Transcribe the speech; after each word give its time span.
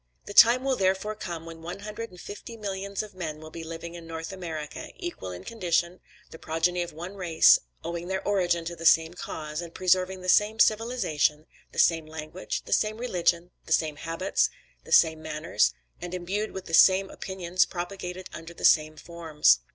"The 0.25 0.33
time 0.33 0.63
will 0.63 0.75
therefore 0.77 1.13
come 1.13 1.45
when 1.45 1.61
one 1.61 1.81
hundred 1.81 2.09
and 2.09 2.19
fifty 2.19 2.57
millions 2.57 3.03
of 3.03 3.13
men 3.13 3.39
will 3.39 3.51
be 3.51 3.63
living 3.63 3.93
in 3.93 4.07
North 4.07 4.31
America, 4.33 4.89
equal 4.95 5.31
in 5.31 5.43
condition, 5.43 5.99
the 6.31 6.39
progeny 6.39 6.81
of 6.81 6.91
one 6.91 7.13
race, 7.13 7.59
owing 7.83 8.07
their 8.07 8.27
origin 8.27 8.65
to 8.65 8.75
the 8.75 8.83
same 8.87 9.13
cause, 9.13 9.61
and 9.61 9.75
preserving 9.75 10.21
the 10.21 10.27
same 10.27 10.59
civilization, 10.59 11.45
the 11.71 11.77
same 11.77 12.07
language, 12.07 12.63
the 12.65 12.73
same 12.73 12.97
religion, 12.97 13.51
the 13.67 13.73
same 13.73 13.97
habits, 13.97 14.49
the 14.85 14.91
same 14.91 15.21
manners, 15.21 15.71
and 16.01 16.15
imbued 16.15 16.49
with 16.51 16.65
the 16.65 16.73
same 16.73 17.11
opinions, 17.11 17.67
propagated 17.67 18.27
under 18.33 18.55
the 18.55 18.65
same 18.65 18.97
forms. 18.97 19.59